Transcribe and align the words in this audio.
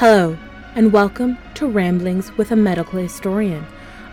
Hello, 0.00 0.38
and 0.74 0.94
welcome 0.94 1.36
to 1.52 1.66
Ramblings 1.66 2.34
with 2.38 2.52
a 2.52 2.56
Medical 2.56 2.98
Historian. 2.98 3.66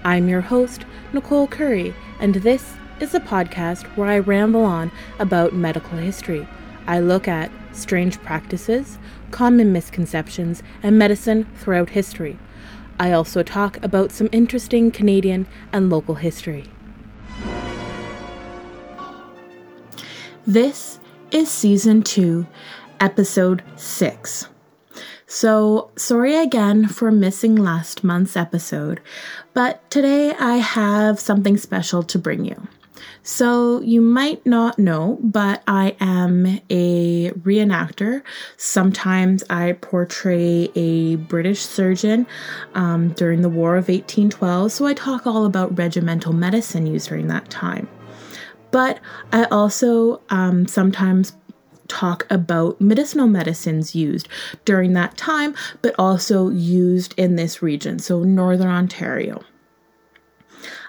I'm 0.04 0.28
your 0.28 0.42
host, 0.42 0.84
Nicole 1.14 1.48
Curry, 1.48 1.96
and 2.20 2.36
this 2.36 2.74
is 3.00 3.16
a 3.16 3.22
podcast 3.22 3.86
where 3.96 4.10
I 4.10 4.20
ramble 4.20 4.66
on 4.66 4.92
about 5.18 5.54
medical 5.54 5.98
history. 5.98 6.46
I 6.88 7.00
look 7.00 7.30
at 7.30 7.50
strange 7.72 8.20
practices, 8.22 9.00
common 9.32 9.72
misconceptions, 9.72 10.62
and 10.84 11.00
medicine 11.00 11.48
throughout 11.56 11.92
history. 11.92 12.38
I 13.00 13.14
also 13.14 13.42
talk 13.42 13.82
about 13.82 14.12
some 14.12 14.28
interesting 14.34 14.92
Canadian 14.92 15.48
and 15.72 15.90
local 15.90 16.16
history. 16.16 16.66
This 20.46 21.00
is 21.32 21.50
season 21.50 22.04
2, 22.04 22.46
episode 23.00 23.64
6. 23.78 24.50
So, 25.30 25.92
sorry 25.98 26.38
again 26.38 26.88
for 26.88 27.12
missing 27.12 27.58
last 27.58 28.02
month's 28.02 28.38
episode, 28.38 29.02
but 29.54 29.88
today 29.92 30.34
I 30.40 30.56
have 30.56 31.20
something 31.20 31.58
special 31.58 32.02
to 32.04 32.18
bring 32.18 32.46
you. 32.46 32.70
So, 33.24 33.82
you 33.82 34.00
might 34.00 34.46
not 34.46 34.80
know, 34.80 35.20
but 35.22 35.64
I 35.68 35.98
am 36.00 36.62
a 36.70 37.32
reenactor. 37.32 38.22
Sometimes 38.56 39.44
I 39.50 39.74
portray 39.74 40.70
a 40.76 41.18
British 41.18 41.60
surgeon 41.60 42.26
um, 42.74 43.10
during 43.10 43.42
the 43.42 43.50
War 43.50 43.76
of 43.76 43.90
1812, 43.90 44.72
so 44.72 44.86
I 44.86 44.94
talk 44.94 45.28
all 45.28 45.46
about 45.46 45.78
regimental 45.78 46.32
medicine 46.32 46.88
used 46.88 47.10
during 47.10 47.28
that 47.28 47.50
time. 47.50 47.90
But 48.72 49.02
I 49.34 49.44
also 49.46 50.22
um, 50.30 50.68
sometimes 50.68 51.34
talk 51.88 52.26
about 52.30 52.80
medicinal 52.80 53.28
medicines 53.28 53.96
used 53.96 54.28
during 54.66 54.94
that 54.94 55.18
time, 55.18 55.56
but 55.82 55.96
also 55.98 56.50
used 56.50 57.14
in 57.18 57.36
this 57.36 57.62
region, 57.62 58.00
so 58.00 58.24
Northern 58.24 58.70
Ontario. 58.70 59.44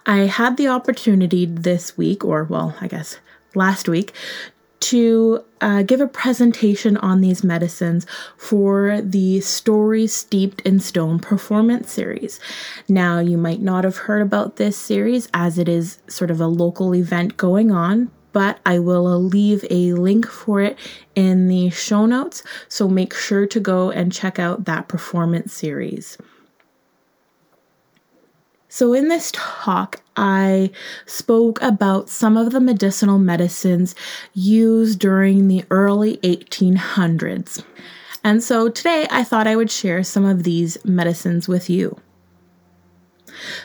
I 0.06 0.20
had 0.20 0.56
the 0.56 0.68
opportunity 0.68 1.44
this 1.44 1.96
week, 1.98 2.24
or 2.24 2.44
well, 2.44 2.74
I 2.80 2.88
guess 2.88 3.18
last 3.54 3.88
week, 3.88 4.14
to 4.80 5.44
uh, 5.60 5.82
give 5.82 6.00
a 6.00 6.06
presentation 6.06 6.96
on 6.98 7.20
these 7.20 7.42
medicines 7.42 8.06
for 8.36 9.00
the 9.02 9.40
Stories 9.40 10.14
Steeped 10.14 10.60
in 10.62 10.78
Stone 10.80 11.18
performance 11.18 11.90
series. 11.90 12.38
Now, 12.88 13.18
you 13.18 13.36
might 13.36 13.60
not 13.60 13.84
have 13.84 13.96
heard 13.96 14.22
about 14.22 14.56
this 14.56 14.76
series 14.76 15.28
as 15.34 15.58
it 15.58 15.68
is 15.68 15.98
sort 16.06 16.30
of 16.30 16.40
a 16.40 16.46
local 16.46 16.94
event 16.94 17.36
going 17.36 17.72
on, 17.72 18.10
but 18.32 18.58
I 18.66 18.78
will 18.78 19.06
uh, 19.06 19.16
leave 19.16 19.64
a 19.70 19.92
link 19.94 20.26
for 20.26 20.60
it 20.60 20.78
in 21.14 21.48
the 21.48 21.70
show 21.70 22.06
notes. 22.06 22.42
So 22.68 22.88
make 22.88 23.14
sure 23.14 23.46
to 23.46 23.60
go 23.60 23.90
and 23.90 24.12
check 24.12 24.38
out 24.38 24.64
that 24.64 24.88
performance 24.88 25.52
series. 25.52 26.18
So, 28.70 28.92
in 28.92 29.08
this 29.08 29.32
talk, 29.32 30.02
I 30.14 30.70
spoke 31.06 31.60
about 31.62 32.10
some 32.10 32.36
of 32.36 32.52
the 32.52 32.60
medicinal 32.60 33.18
medicines 33.18 33.94
used 34.34 34.98
during 34.98 35.48
the 35.48 35.64
early 35.70 36.18
1800s. 36.18 37.64
And 38.24 38.42
so 38.42 38.68
today 38.68 39.06
I 39.10 39.24
thought 39.24 39.46
I 39.46 39.56
would 39.56 39.70
share 39.70 40.02
some 40.02 40.24
of 40.24 40.42
these 40.42 40.76
medicines 40.84 41.48
with 41.48 41.70
you. 41.70 41.98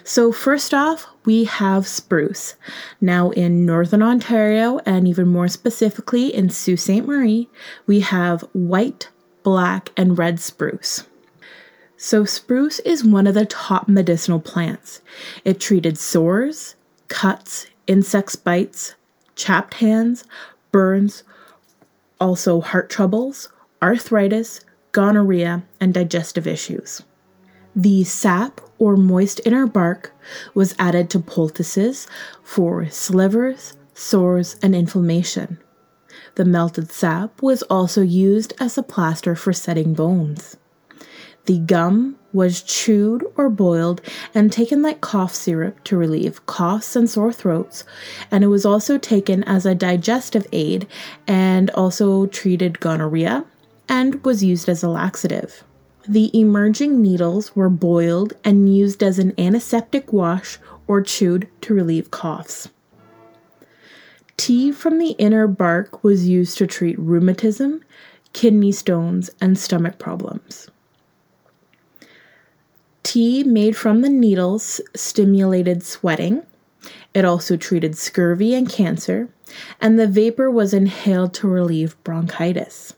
So, 0.03 0.31
first 0.31 0.73
off, 0.73 1.07
we 1.25 1.45
have 1.45 1.87
spruce. 1.87 2.55
Now, 3.01 3.31
in 3.31 3.65
Northern 3.65 4.03
Ontario, 4.03 4.79
and 4.85 5.07
even 5.07 5.27
more 5.27 5.47
specifically 5.47 6.33
in 6.33 6.49
Sault 6.49 6.79
Ste. 6.79 7.05
Marie, 7.05 7.49
we 7.87 8.01
have 8.01 8.41
white, 8.53 9.09
black, 9.43 9.91
and 9.97 10.17
red 10.17 10.39
spruce. 10.39 11.05
So, 11.97 12.25
spruce 12.25 12.79
is 12.79 13.03
one 13.03 13.27
of 13.27 13.33
the 13.33 13.45
top 13.45 13.87
medicinal 13.87 14.39
plants. 14.39 15.01
It 15.45 15.59
treated 15.59 15.97
sores, 15.97 16.75
cuts, 17.07 17.67
insects 17.87 18.35
bites, 18.35 18.95
chapped 19.35 19.75
hands, 19.75 20.25
burns, 20.71 21.23
also 22.19 22.61
heart 22.61 22.89
troubles, 22.89 23.49
arthritis, 23.81 24.61
gonorrhea, 24.91 25.63
and 25.79 25.93
digestive 25.93 26.47
issues. 26.47 27.03
The 27.75 28.03
sap 28.03 28.61
or 28.77 28.95
moist 28.95 29.41
inner 29.45 29.65
bark 29.65 30.13
was 30.53 30.75
added 30.77 31.09
to 31.09 31.19
poultices 31.19 32.07
for 32.43 32.87
slivers, 32.89 33.73
sores, 33.95 34.57
and 34.61 34.75
inflammation. 34.75 35.57
The 36.35 36.45
melted 36.45 36.91
sap 36.91 37.41
was 37.41 37.63
also 37.63 38.01
used 38.01 38.53
as 38.59 38.77
a 38.77 38.83
plaster 38.83 39.35
for 39.35 39.53
setting 39.53 39.95
bones. 39.95 40.55
The 41.45 41.59
gum 41.59 42.17
was 42.31 42.61
chewed 42.61 43.25
or 43.35 43.49
boiled 43.49 44.01
and 44.35 44.51
taken 44.51 44.81
like 44.81 45.01
cough 45.01 45.33
syrup 45.33 45.83
to 45.85 45.97
relieve 45.97 46.45
coughs 46.45 46.95
and 46.95 47.09
sore 47.09 47.33
throats, 47.33 47.83
and 48.29 48.43
it 48.43 48.47
was 48.47 48.65
also 48.65 48.99
taken 48.99 49.43
as 49.45 49.65
a 49.65 49.75
digestive 49.75 50.45
aid 50.51 50.87
and 51.27 51.71
also 51.71 52.27
treated 52.27 52.79
gonorrhea 52.79 53.45
and 53.89 54.23
was 54.23 54.43
used 54.43 54.69
as 54.69 54.83
a 54.83 54.89
laxative. 54.89 55.63
The 56.07 56.37
emerging 56.37 57.01
needles 57.01 57.55
were 57.55 57.69
boiled 57.69 58.33
and 58.43 58.75
used 58.75 59.01
as 59.01 59.19
an 59.19 59.33
antiseptic 59.37 60.11
wash 60.11 60.57
or 60.85 61.01
chewed 61.01 61.47
to 61.61 61.73
relieve 61.73 62.11
coughs. 62.11 62.67
Tea 64.35 64.71
from 64.73 64.97
the 64.97 65.11
inner 65.11 65.47
bark 65.47 66.03
was 66.03 66.27
used 66.27 66.57
to 66.57 66.67
treat 66.67 66.99
rheumatism, 66.99 67.83
kidney 68.33 68.73
stones, 68.73 69.29
and 69.39 69.57
stomach 69.57 69.97
problems. 69.97 70.69
Tea 73.03 73.43
made 73.43 73.77
from 73.77 74.01
the 74.01 74.09
needles 74.09 74.81
stimulated 74.95 75.83
sweating. 75.83 76.43
It 77.13 77.23
also 77.23 77.55
treated 77.55 77.97
scurvy 77.97 78.53
and 78.53 78.67
cancer, 78.67 79.29
and 79.79 79.97
the 79.97 80.07
vapor 80.07 80.51
was 80.51 80.73
inhaled 80.73 81.33
to 81.35 81.47
relieve 81.47 81.95
bronchitis. 82.03 82.95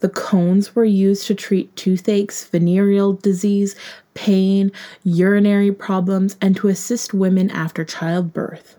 The 0.00 0.08
cones 0.08 0.74
were 0.74 0.84
used 0.84 1.26
to 1.26 1.34
treat 1.34 1.74
toothaches, 1.74 2.44
venereal 2.44 3.14
disease, 3.14 3.74
pain, 4.14 4.70
urinary 5.04 5.72
problems, 5.72 6.36
and 6.40 6.54
to 6.56 6.68
assist 6.68 7.14
women 7.14 7.50
after 7.50 7.84
childbirth. 7.84 8.76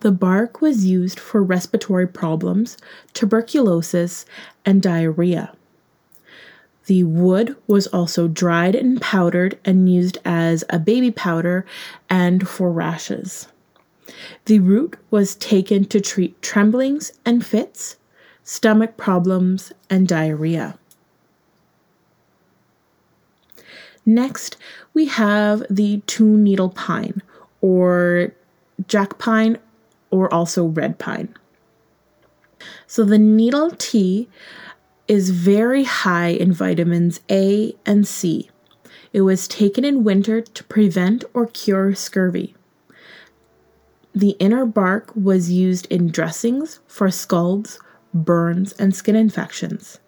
The 0.00 0.12
bark 0.12 0.60
was 0.60 0.86
used 0.86 1.18
for 1.18 1.42
respiratory 1.42 2.06
problems, 2.06 2.76
tuberculosis, 3.12 4.24
and 4.64 4.82
diarrhea. 4.82 5.52
The 6.86 7.04
wood 7.04 7.56
was 7.66 7.88
also 7.88 8.28
dried 8.28 8.74
and 8.74 9.00
powdered 9.00 9.58
and 9.64 9.92
used 9.92 10.18
as 10.24 10.62
a 10.70 10.78
baby 10.78 11.10
powder 11.10 11.66
and 12.08 12.48
for 12.48 12.70
rashes. 12.70 13.48
The 14.44 14.60
root 14.60 14.96
was 15.10 15.34
taken 15.34 15.84
to 15.86 16.00
treat 16.00 16.40
tremblings 16.40 17.12
and 17.24 17.44
fits, 17.44 17.96
stomach 18.46 18.96
problems, 18.96 19.72
and 19.90 20.06
diarrhea. 20.06 20.78
Next, 24.06 24.56
we 24.94 25.06
have 25.06 25.64
the 25.68 26.00
two 26.06 26.38
needle 26.38 26.70
pine, 26.70 27.22
or 27.60 28.32
jack 28.86 29.18
pine, 29.18 29.58
or 30.12 30.32
also 30.32 30.64
red 30.64 30.96
pine. 30.96 31.34
So, 32.86 33.02
the 33.02 33.18
needle 33.18 33.72
tea 33.72 34.28
is 35.08 35.30
very 35.30 35.82
high 35.82 36.28
in 36.28 36.52
vitamins 36.52 37.20
A 37.28 37.74
and 37.84 38.06
C. 38.06 38.48
It 39.12 39.22
was 39.22 39.48
taken 39.48 39.84
in 39.84 40.04
winter 40.04 40.40
to 40.40 40.64
prevent 40.64 41.24
or 41.34 41.48
cure 41.48 41.96
scurvy. 41.96 42.54
The 44.14 44.36
inner 44.38 44.64
bark 44.64 45.10
was 45.16 45.50
used 45.50 45.86
in 45.86 46.12
dressings 46.12 46.78
for 46.86 47.10
scalds, 47.10 47.80
burns, 48.24 48.72
and 48.72 48.94
skin 48.94 49.16
infections. 49.16 49.98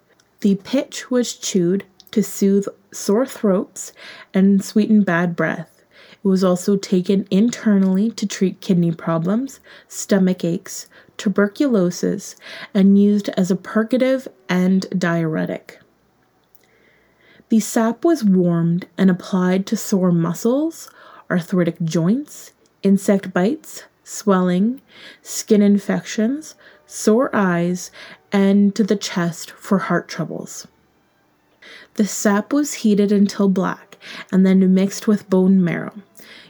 The 0.41 0.57
pitch 0.57 1.11
was 1.11 1.35
chewed 1.35 1.85
to 2.11 2.23
soothe 2.23 2.69
sore 2.93 3.27
throats 3.27 3.93
and 4.33 4.65
sweeten 4.65 5.03
bad 5.03 5.37
breath. 5.37 5.85
It 6.13 6.29
was 6.29 6.43
also 6.43 6.77
taken 6.77 7.27
internally 7.31 8.11
to 8.13 8.27
treat 8.27 8.61
kidney 8.61 8.93
problems, 8.93 9.61
stomach 9.89 10.45
aches, 10.45 10.89
tuberculosis, 11.17 12.37
and 12.73 13.01
used 13.01 13.29
as 13.31 13.51
a 13.51 13.57
purgative 13.57 14.29
and 14.49 14.87
diuretic. 14.99 15.81
The 17.51 17.61
sap 17.61 18.05
was 18.05 18.25
warmed 18.25 18.87
and 18.97 19.11
applied 19.11 19.67
to 19.67 19.77
sore 19.77 20.13
muscles, 20.13 20.91
arthritic 21.31 21.81
joints, 21.83 22.53
insect 22.83 23.33
bites, 23.33 23.85
swelling, 24.05 24.81
skin 25.23 25.63
infections, 25.63 26.55
sore 26.89 27.31
eyes, 27.35 27.93
and 28.33 28.75
to 28.75 28.83
the 28.83 28.97
chest 28.97 29.53
for 29.53 29.79
heart 29.79 30.09
troubles. 30.09 30.67
The 31.95 32.07
sap 32.07 32.53
was 32.53 32.75
heated 32.75 33.13
until 33.13 33.49
black 33.49 33.99
and 34.33 34.47
then 34.47 34.75
mixed 34.75 35.07
with 35.07 35.29
bone 35.29 35.63
marrow. 35.63 35.95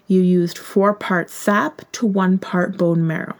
You 0.06 0.22
used 0.22 0.56
four 0.56 0.94
parts 0.94 1.34
sap 1.34 1.82
to 1.92 2.06
one 2.06 2.38
part 2.38 2.78
bone 2.78 3.06
marrow, 3.06 3.36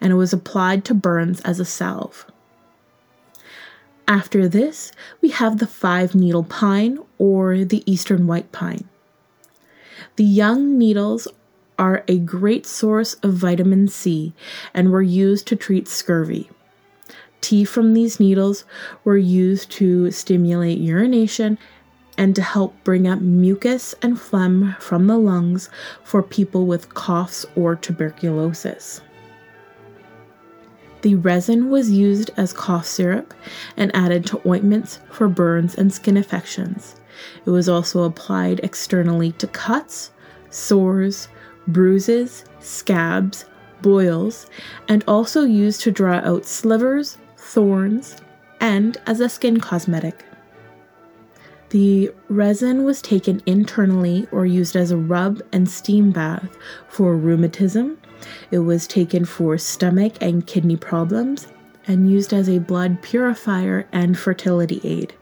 and 0.00 0.12
it 0.12 0.16
was 0.16 0.32
applied 0.32 0.84
to 0.86 0.94
burns 0.94 1.40
as 1.40 1.60
a 1.60 1.64
salve. 1.64 2.26
After 4.08 4.48
this, 4.48 4.92
we 5.20 5.30
have 5.30 5.58
the 5.58 5.66
five 5.66 6.14
needle 6.14 6.44
pine 6.44 6.98
or 7.18 7.64
the 7.64 7.82
eastern 7.90 8.26
white 8.26 8.52
pine. 8.52 8.88
The 10.14 10.24
young 10.24 10.78
needles 10.78 11.26
are 11.78 12.04
a 12.08 12.18
great 12.18 12.66
source 12.66 13.14
of 13.14 13.34
vitamin 13.34 13.88
C 13.88 14.34
and 14.74 14.90
were 14.90 15.02
used 15.02 15.46
to 15.48 15.56
treat 15.56 15.88
scurvy. 15.88 16.50
Tea 17.40 17.64
from 17.64 17.94
these 17.94 18.18
needles 18.18 18.64
were 19.04 19.16
used 19.16 19.70
to 19.72 20.10
stimulate 20.10 20.78
urination 20.78 21.58
and 22.18 22.34
to 22.34 22.42
help 22.42 22.74
bring 22.82 23.06
up 23.06 23.20
mucus 23.20 23.94
and 24.02 24.20
phlegm 24.20 24.74
from 24.80 25.06
the 25.06 25.18
lungs 25.18 25.68
for 26.02 26.22
people 26.22 26.66
with 26.66 26.94
coughs 26.94 27.44
or 27.54 27.76
tuberculosis. 27.76 29.02
The 31.02 31.14
resin 31.14 31.70
was 31.70 31.90
used 31.90 32.30
as 32.36 32.52
cough 32.52 32.86
syrup 32.86 33.34
and 33.76 33.94
added 33.94 34.26
to 34.26 34.40
ointments 34.48 34.98
for 35.10 35.28
burns 35.28 35.74
and 35.74 35.92
skin 35.92 36.16
infections. 36.16 36.96
It 37.44 37.50
was 37.50 37.68
also 37.68 38.02
applied 38.02 38.60
externally 38.64 39.32
to 39.32 39.46
cuts, 39.46 40.10
sores, 40.50 41.28
bruises, 41.66 42.44
scabs, 42.60 43.44
boils, 43.82 44.46
and 44.88 45.04
also 45.06 45.44
used 45.44 45.80
to 45.82 45.90
draw 45.90 46.20
out 46.24 46.44
slivers, 46.44 47.18
thorns, 47.36 48.16
and 48.60 48.96
as 49.06 49.20
a 49.20 49.28
skin 49.28 49.60
cosmetic. 49.60 50.24
The 51.70 52.12
resin 52.28 52.84
was 52.84 53.02
taken 53.02 53.42
internally 53.44 54.28
or 54.30 54.46
used 54.46 54.76
as 54.76 54.92
a 54.92 54.96
rub 54.96 55.42
and 55.52 55.68
steam 55.68 56.12
bath 56.12 56.56
for 56.88 57.16
rheumatism. 57.16 57.98
It 58.50 58.60
was 58.60 58.86
taken 58.86 59.24
for 59.24 59.58
stomach 59.58 60.14
and 60.20 60.46
kidney 60.46 60.76
problems 60.76 61.48
and 61.86 62.10
used 62.10 62.32
as 62.32 62.48
a 62.48 62.58
blood 62.58 63.02
purifier 63.02 63.86
and 63.92 64.16
fertility 64.16 64.80
aid. 64.84 65.14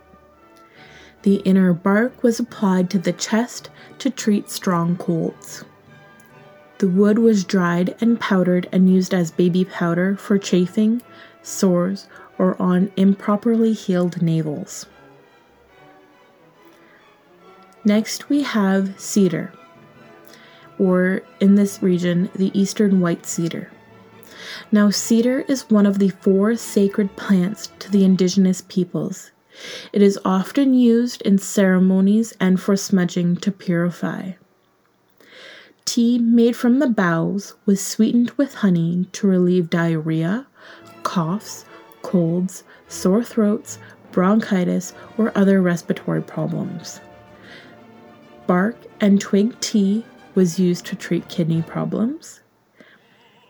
The 1.23 1.37
inner 1.37 1.73
bark 1.73 2.23
was 2.23 2.38
applied 2.38 2.90
to 2.90 2.99
the 2.99 3.12
chest 3.12 3.70
to 3.99 4.11
treat 4.11 4.50
strong 4.50 4.97
colds. 4.97 5.64
The 6.85 6.91
wood 6.91 7.19
was 7.19 7.45
dried 7.45 7.97
and 8.03 8.21
powdered 8.21 8.69
and 8.71 8.93
used 8.93 9.15
as 9.15 9.31
baby 9.31 9.65
powder 9.65 10.17
for 10.17 10.37
chafing, 10.37 11.01
sores, 11.41 12.09
or 12.37 12.61
on 12.61 12.93
improperly 12.95 13.73
healed 13.73 14.21
navels. 14.21 14.85
Next, 17.87 18.29
we 18.29 18.43
have 18.43 19.01
cedar, 19.01 19.55
or 20.79 21.23
in 21.41 21.55
this 21.55 21.83
region, 21.83 22.29
the 22.35 22.51
eastern 22.53 23.01
white 23.01 23.25
cedar. 23.25 23.71
Now, 24.71 24.91
cedar 24.91 25.41
is 25.49 25.71
one 25.71 25.87
of 25.87 25.99
the 25.99 26.11
four 26.11 26.55
sacred 26.55 27.17
plants 27.17 27.71
to 27.79 27.91
the 27.91 28.05
indigenous 28.05 28.61
peoples. 28.61 29.31
It 29.91 30.03
is 30.03 30.19
often 30.23 30.75
used 30.75 31.23
in 31.23 31.39
ceremonies 31.39 32.35
and 32.39 32.61
for 32.61 32.77
smudging 32.77 33.37
to 33.37 33.51
purify. 33.51 34.33
Tea 35.85 36.19
made 36.19 36.57
from 36.57 36.79
the 36.79 36.89
boughs 36.89 37.55
was 37.67 37.81
sweetened 37.81 38.31
with 38.33 38.55
honey 38.55 39.07
to 39.13 39.27
relieve 39.27 39.71
diarrhea, 39.71 40.47
coughs, 41.03 41.65
colds, 42.03 42.65
sore 42.89 43.23
throats, 43.23 43.79
bronchitis, 44.11 44.95
or 45.19 45.37
other 45.37 45.61
respiratory 45.61 46.23
problems. 46.23 47.01
Bark 48.47 48.77
and 49.01 49.21
twig 49.21 49.59
tea 49.61 50.05
was 50.35 50.59
used 50.59 50.87
to 50.87 50.97
treat 50.97 51.29
kidney 51.29 51.63
problems. 51.63 52.41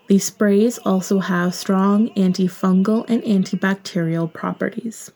These 0.07 0.25
sprays 0.25 0.77
also 0.79 1.19
have 1.19 1.55
strong 1.55 2.09
antifungal 2.09 3.05
and 3.09 3.23
antibacterial 3.23 4.31
properties. 4.31 5.11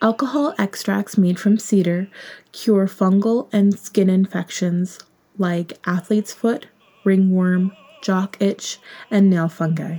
Alcohol 0.00 0.54
extracts 0.58 1.18
made 1.18 1.38
from 1.38 1.58
cedar 1.58 2.08
cure 2.52 2.86
fungal 2.86 3.48
and 3.52 3.78
skin 3.78 4.08
infections 4.08 5.00
like 5.38 5.78
athlete's 5.86 6.32
foot, 6.32 6.66
ringworm, 7.04 7.72
jock 8.02 8.36
itch, 8.40 8.78
and 9.10 9.30
nail 9.30 9.48
fungi. 9.48 9.98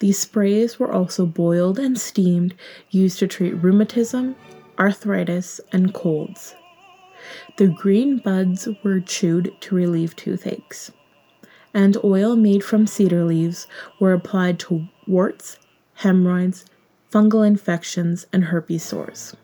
These 0.00 0.18
sprays 0.18 0.78
were 0.78 0.92
also 0.92 1.26
boiled 1.26 1.78
and 1.78 1.98
steamed, 1.98 2.54
used 2.90 3.18
to 3.20 3.28
treat 3.28 3.52
rheumatism, 3.52 4.34
arthritis, 4.78 5.60
and 5.70 5.94
colds. 5.94 6.54
The 7.56 7.68
green 7.68 8.18
buds 8.18 8.68
were 8.82 9.00
chewed 9.00 9.54
to 9.60 9.74
relieve 9.76 10.16
toothaches, 10.16 10.90
and 11.72 11.96
oil 12.02 12.34
made 12.34 12.64
from 12.64 12.86
cedar 12.86 13.24
leaves 13.24 13.68
were 14.00 14.12
applied 14.12 14.58
to 14.60 14.88
warts, 15.06 15.58
hemorrhoids, 15.94 16.64
fungal 17.12 17.46
infections, 17.46 18.26
and 18.32 18.46
herpes 18.46 18.82
sores. 18.82 19.36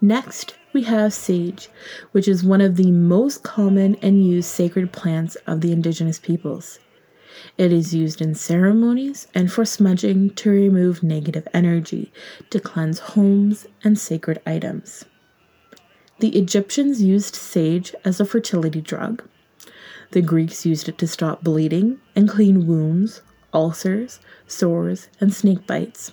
Next, 0.00 0.56
we 0.72 0.82
have 0.82 1.12
sage, 1.12 1.68
which 2.12 2.26
is 2.26 2.44
one 2.44 2.60
of 2.60 2.76
the 2.76 2.90
most 2.90 3.42
common 3.42 3.96
and 3.96 4.26
used 4.26 4.48
sacred 4.48 4.92
plants 4.92 5.36
of 5.46 5.60
the 5.60 5.72
indigenous 5.72 6.18
peoples. 6.18 6.78
It 7.58 7.72
is 7.72 7.94
used 7.94 8.20
in 8.20 8.34
ceremonies 8.34 9.26
and 9.34 9.50
for 9.50 9.64
smudging 9.64 10.30
to 10.30 10.50
remove 10.50 11.02
negative 11.02 11.46
energy, 11.52 12.12
to 12.50 12.60
cleanse 12.60 12.98
homes 12.98 13.66
and 13.82 13.98
sacred 13.98 14.40
items. 14.46 15.04
The 16.20 16.36
Egyptians 16.38 17.02
used 17.02 17.34
sage 17.34 17.94
as 18.04 18.20
a 18.20 18.24
fertility 18.24 18.80
drug. 18.80 19.24
The 20.12 20.22
Greeks 20.22 20.66
used 20.66 20.88
it 20.88 20.98
to 20.98 21.06
stop 21.06 21.42
bleeding 21.42 22.00
and 22.14 22.28
clean 22.28 22.66
wounds, 22.66 23.22
ulcers, 23.52 24.20
sores, 24.46 25.08
and 25.20 25.32
snake 25.34 25.66
bites. 25.66 26.12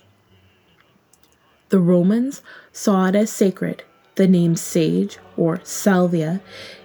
The 1.69 1.79
Romans 1.79 2.41
saw 2.71 3.07
it 3.07 3.15
as 3.15 3.29
sacred 3.29 3.83
the 4.19 4.27
name 4.27 4.53
sage 4.53 5.17
or 5.37 5.61
salvia 5.63 6.41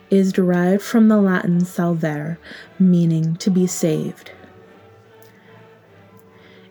is 0.09 0.33
derived 0.33 0.81
from 0.81 1.09
the 1.09 1.21
Latin 1.21 1.65
salvare, 1.65 2.39
meaning 2.79 3.35
to 3.35 3.51
be 3.51 3.67
saved. 3.67 4.31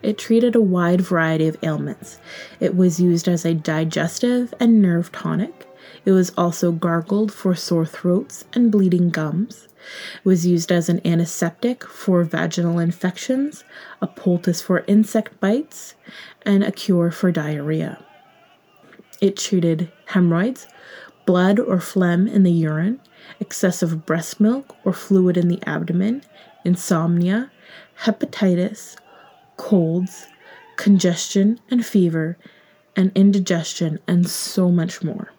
It 0.02 0.18
treated 0.18 0.56
a 0.56 0.62
wide 0.62 1.02
variety 1.02 1.50
of 1.50 1.58
ailments. 1.64 2.18
It 2.62 2.78
was 2.78 3.02
used 3.02 3.28
as 3.28 3.44
a 3.44 3.54
digestive 3.54 4.54
and 4.58 4.82
nerve 4.82 5.12
tonic. 5.12 5.68
It 6.06 6.12
was 6.12 6.32
also 6.38 6.72
gargled 6.72 7.34
for 7.34 7.56
sore 7.56 7.86
throats 7.86 8.46
and 8.54 8.72
bleeding 8.72 9.10
gums. 9.10 9.68
It 10.16 10.26
was 10.26 10.48
used 10.48 10.72
as 10.72 10.88
an 10.88 11.02
antiseptic 11.06 11.84
for 11.84 12.24
vaginal 12.24 12.80
infections, 12.80 13.66
a 14.02 14.08
poultice 14.08 14.62
for 14.62 14.86
insect 14.88 15.38
bites, 15.42 15.96
and 16.44 16.64
a 16.64 16.72
cure 16.72 17.12
for 17.12 17.34
diarrhea. 17.34 18.02
It 19.24 19.38
treated 19.38 19.90
hemorrhoids, 20.08 20.68
blood 21.26 21.58
or 21.58 21.80
phlegm 21.80 22.28
in 22.28 22.44
the 22.44 22.52
urine, 22.52 23.00
excessive 23.40 24.06
breast 24.06 24.42
milk 24.42 24.76
or 24.84 24.92
fluid 24.92 25.38
in 25.38 25.48
the 25.48 25.62
abdomen, 25.66 26.24
insomnia, 26.66 27.50
hepatitis, 28.02 28.98
colds, 29.56 30.28
congestion 30.76 31.62
and 31.72 31.86
fever, 31.86 32.38
and 32.98 33.14
indigestion, 33.16 33.98
and 34.10 34.30
so 34.30 34.70
much 34.70 35.02
more. 35.02 35.32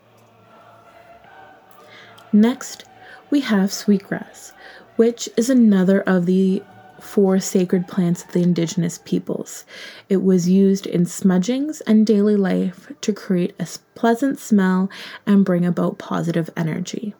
Next, 2.33 2.87
we 3.29 3.41
have 3.41 3.71
sweetgrass, 3.71 4.55
which 4.97 5.29
is 5.37 5.50
another 5.50 6.00
of 6.00 6.25
the 6.25 6.62
four 7.01 7.41
sacred 7.41 7.89
plants 7.89 8.25
of 8.25 8.33
the 8.33 8.43
indigenous 8.43 8.99
peoples. 9.05 9.65
It 10.09 10.23
was 10.23 10.49
used 10.49 10.87
in 10.87 11.07
smudgings 11.07 11.81
and 11.83 12.07
daily 12.07 12.37
life 12.37 12.93
to 13.01 13.13
create 13.13 13.55
a 13.59 13.67
pleasant 13.95 14.39
smell 14.39 14.91
and 15.27 15.45
bring 15.45 15.65
about 15.65 15.99
positive 15.99 16.51
energy. 16.57 17.15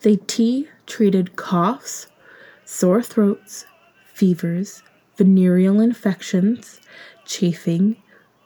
The 0.00 0.16
tea 0.16 0.68
treated 0.86 1.36
coughs, 1.36 2.08
sore 2.64 3.02
throats, 3.02 3.66
fevers, 4.04 4.82
venereal 5.16 5.80
infections, 5.80 6.80
chafing, 7.24 7.96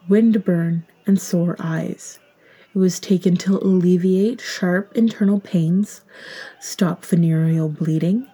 windburn, 0.09 0.85
and 1.07 1.21
sore 1.21 1.57
eyes. 1.59 2.19
It 2.75 2.79
was 2.79 3.01
taken 3.01 3.37
to 3.39 3.57
alleviate 3.59 4.41
sharp 4.41 4.93
internal 4.95 5.41
pains, 5.41 6.03
stop 6.61 7.05
venereal 7.05 7.69
bleeding, 7.69 8.29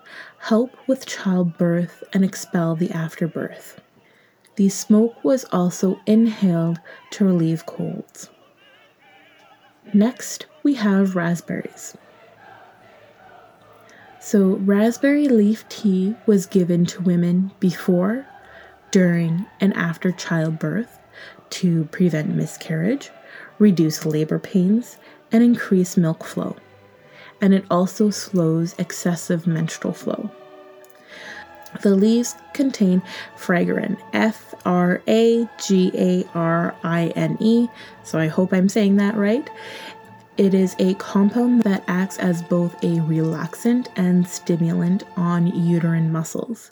help 0.44 0.76
with 0.86 1.06
childbirth, 1.06 2.04
and 2.12 2.22
expel 2.22 2.76
the 2.76 2.90
afterbirth. 2.90 3.80
The 4.56 4.68
smoke 4.68 5.24
was 5.24 5.46
also 5.46 5.98
inhaled 6.04 6.78
to 7.12 7.24
relieve 7.24 7.64
colds. 7.64 8.28
Next, 9.94 10.44
we 10.62 10.74
have 10.74 11.16
raspberries. 11.16 11.96
So, 14.20 14.56
raspberry 14.56 15.28
leaf 15.28 15.66
tea 15.70 16.14
was 16.26 16.44
given 16.44 16.84
to 16.86 17.00
women 17.00 17.50
before, 17.58 18.26
during, 18.90 19.46
and 19.62 19.74
after 19.74 20.12
childbirth 20.12 20.98
to 21.50 21.84
prevent 21.86 22.34
miscarriage, 22.34 23.10
reduce 23.58 24.04
labor 24.04 24.38
pains, 24.38 24.98
and 25.32 25.42
increase 25.42 25.96
milk 25.96 26.22
flow 26.22 26.54
and 27.44 27.52
it 27.52 27.66
also 27.70 28.08
slows 28.08 28.74
excessive 28.78 29.46
menstrual 29.46 29.92
flow. 29.92 30.30
The 31.82 31.94
leaves 31.94 32.34
contain 32.54 33.02
fragarine, 33.36 33.98
F 34.14 34.54
R 34.64 35.02
A 35.06 35.46
G 35.62 35.92
A 35.94 36.24
R 36.32 36.74
I 36.82 37.08
N 37.08 37.36
E, 37.40 37.68
so 38.02 38.18
I 38.18 38.28
hope 38.28 38.54
I'm 38.54 38.70
saying 38.70 38.96
that 38.96 39.14
right. 39.14 39.46
It 40.38 40.54
is 40.54 40.74
a 40.78 40.94
compound 40.94 41.64
that 41.64 41.84
acts 41.86 42.18
as 42.18 42.40
both 42.40 42.82
a 42.82 42.96
relaxant 43.00 43.88
and 43.94 44.26
stimulant 44.26 45.02
on 45.14 45.48
uterine 45.48 46.10
muscles. 46.10 46.70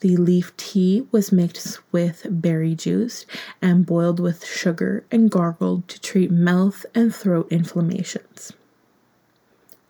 The 0.00 0.16
leaf 0.16 0.56
tea 0.56 1.08
was 1.10 1.32
mixed 1.32 1.80
with 1.90 2.28
berry 2.30 2.76
juice 2.76 3.26
and 3.60 3.84
boiled 3.84 4.20
with 4.20 4.44
sugar 4.44 5.04
and 5.10 5.32
gargled 5.32 5.88
to 5.88 6.00
treat 6.00 6.30
mouth 6.30 6.86
and 6.94 7.12
throat 7.12 7.48
inflammations. 7.50 8.52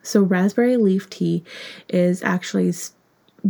So, 0.07 0.23
raspberry 0.23 0.77
leaf 0.77 1.11
tea 1.11 1.43
is 1.89 2.23
actually 2.23 2.73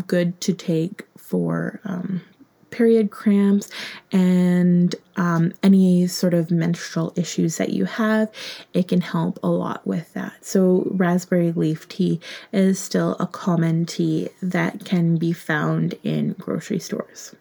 good 0.06 0.40
to 0.40 0.54
take 0.54 1.04
for 1.18 1.80
um, 1.84 2.22
period 2.70 3.10
cramps 3.10 3.70
and 4.10 4.94
um, 5.16 5.52
any 5.62 6.06
sort 6.06 6.32
of 6.32 6.50
menstrual 6.50 7.12
issues 7.14 7.58
that 7.58 7.70
you 7.70 7.84
have, 7.84 8.30
it 8.72 8.88
can 8.88 9.02
help 9.02 9.38
a 9.42 9.48
lot 9.48 9.86
with 9.86 10.12
that. 10.14 10.44
So, 10.44 10.86
raspberry 10.90 11.52
leaf 11.52 11.86
tea 11.88 12.20
is 12.52 12.78
still 12.78 13.16
a 13.20 13.26
common 13.26 13.84
tea 13.84 14.30
that 14.40 14.86
can 14.86 15.18
be 15.18 15.34
found 15.34 15.94
in 16.02 16.32
grocery 16.38 16.78
stores. 16.78 17.34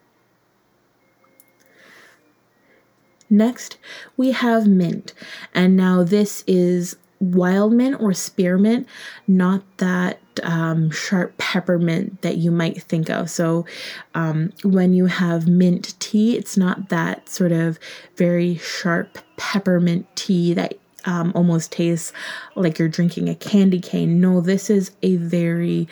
Next, 3.30 3.78
we 4.18 4.32
have 4.32 4.68
mint, 4.68 5.14
and 5.54 5.78
now 5.78 6.04
this 6.04 6.44
is 6.46 6.98
wild 7.20 7.74
mint 7.74 8.00
or 8.00 8.14
spearmint, 8.14 8.88
not 9.28 9.64
that 9.78 10.20
um, 10.44 10.92
sharp 10.92 11.38
peppermint 11.38 12.22
that 12.22 12.38
you 12.38 12.52
might 12.52 12.82
think 12.84 13.10
of. 13.10 13.30
So, 13.30 13.66
um, 14.14 14.52
when 14.64 14.94
you 14.94 15.06
have 15.06 15.48
mint 15.48 16.00
tea, 16.00 16.38
it's 16.38 16.58
not 16.58 16.90
that 16.90 17.30
sort 17.30 17.52
of 17.52 17.80
very 18.16 18.58
sharp 18.58 19.18
peppermint 19.38 20.08
tea 20.16 20.54
that 20.54 20.76
um, 21.06 21.32
almost 21.36 21.72
tastes 21.72 22.12
like 22.56 22.80
you're 22.80 22.90
drinking 22.90 23.30
a 23.30 23.36
candy 23.36 23.80
cane. 23.80 24.20
No, 24.20 24.42
this 24.42 24.70
is 24.70 24.92
a 25.04 25.16
very 25.18 25.88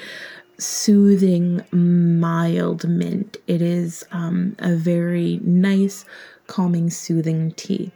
soothing, 0.58 1.64
mild 1.72 2.88
mint. 2.88 3.38
It 3.48 3.62
is 3.62 4.04
um, 4.12 4.56
a 4.60 4.76
very 4.76 5.40
nice, 5.44 6.06
calming, 6.48 6.90
soothing 6.90 7.52
tea. 7.52 7.92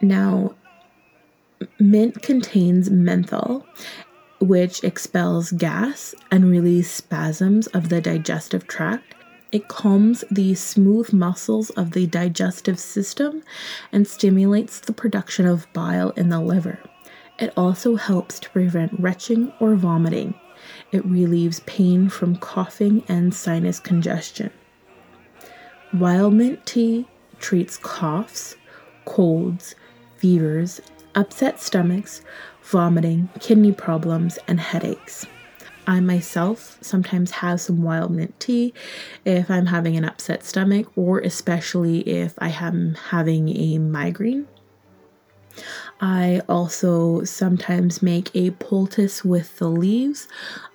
Now, 0.00 0.54
mint 1.78 2.22
contains 2.22 2.90
menthol, 2.90 3.66
which 4.40 4.84
expels 4.84 5.52
gas 5.52 6.14
and 6.30 6.50
relieves 6.50 6.90
spasms 6.90 7.66
of 7.68 7.88
the 7.88 8.00
digestive 8.00 8.66
tract. 8.66 9.14
It 9.52 9.68
calms 9.68 10.24
the 10.30 10.54
smooth 10.54 11.12
muscles 11.12 11.70
of 11.70 11.92
the 11.92 12.06
digestive 12.06 12.78
system 12.78 13.42
and 13.92 14.06
stimulates 14.06 14.80
the 14.80 14.92
production 14.92 15.46
of 15.46 15.72
bile 15.72 16.10
in 16.10 16.28
the 16.28 16.40
liver. 16.40 16.80
It 17.38 17.52
also 17.56 17.96
helps 17.96 18.38
to 18.40 18.50
prevent 18.50 18.98
retching 18.98 19.52
or 19.60 19.74
vomiting. 19.76 20.34
It 20.90 21.04
relieves 21.04 21.60
pain 21.60 22.08
from 22.08 22.36
coughing 22.36 23.04
and 23.08 23.34
sinus 23.34 23.78
congestion. 23.78 24.50
Wild 25.92 26.34
mint 26.34 26.66
tea 26.66 27.06
treats 27.38 27.76
coughs, 27.76 28.56
colds, 29.04 29.74
fevers, 30.16 30.80
upset 31.16 31.60
stomachs, 31.60 32.20
vomiting, 32.62 33.28
kidney 33.40 33.72
problems, 33.72 34.38
and 34.46 34.60
headaches. 34.60 35.26
I 35.86 36.00
myself 36.00 36.78
sometimes 36.80 37.30
have 37.30 37.60
some 37.60 37.82
wild 37.82 38.10
mint 38.10 38.38
tea 38.40 38.74
if 39.24 39.50
I'm 39.50 39.66
having 39.66 39.96
an 39.96 40.04
upset 40.04 40.44
stomach, 40.44 40.86
or 40.96 41.20
especially 41.20 42.00
if 42.00 42.34
I 42.38 42.50
am 42.50 42.94
having 42.94 43.48
a 43.48 43.78
migraine. 43.78 44.46
I 46.00 46.42
also 46.48 47.24
sometimes 47.24 48.02
make 48.02 48.34
a 48.34 48.50
poultice 48.50 49.24
with 49.24 49.56
the 49.58 49.68
leaves 49.70 50.28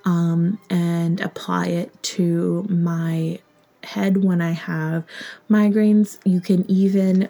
um, 0.06 0.60
and 0.70 1.22
apply 1.22 1.68
it 1.68 2.02
to 2.04 2.66
my 2.68 3.40
head 3.84 4.24
when 4.24 4.42
I 4.42 4.52
have 4.52 5.06
migraines. 5.50 6.18
You 6.26 6.42
can 6.42 6.70
even 6.72 7.30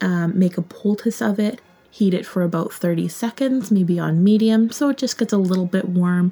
um, 0.00 0.38
make 0.38 0.56
a 0.56 0.62
poultice 0.62 1.20
of 1.20 1.38
it 1.38 1.60
heat 1.96 2.12
it 2.12 2.26
for 2.26 2.42
about 2.42 2.72
30 2.72 3.08
seconds, 3.08 3.70
maybe 3.70 3.98
on 3.98 4.22
medium, 4.22 4.70
so 4.70 4.90
it 4.90 4.98
just 4.98 5.18
gets 5.18 5.32
a 5.32 5.38
little 5.38 5.64
bit 5.64 5.88
warm, 5.88 6.30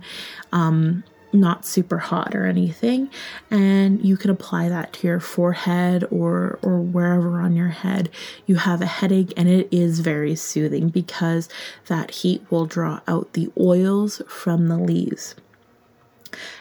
um, 0.52 1.02
not 1.33 1.64
super 1.64 1.97
hot 1.99 2.35
or 2.35 2.44
anything. 2.44 3.09
And 3.50 4.04
you 4.04 4.18
can 4.18 4.30
apply 4.30 4.68
that 4.68 4.92
to 4.94 5.06
your 5.06 5.21
forehead 5.21 6.04
or 6.11 6.59
or 6.62 6.78
wherever 6.80 7.40
on 7.40 7.56
your 7.56 7.68
head 7.68 8.11
you 8.47 8.56
have 8.56 8.83
a 8.83 8.87
headache, 8.87 9.33
and 9.38 9.49
it 9.49 9.68
is 9.71 10.00
very 10.00 10.37
soothing 10.37 10.90
because 10.90 11.49
that 11.87 12.11
heat 12.11 12.44
will 12.50 12.66
draw 12.66 13.00
out 13.09 13.33
the 13.33 13.50
oils 13.59 14.21
from 14.28 14.68
the 14.68 14.78
leaves. 14.78 15.35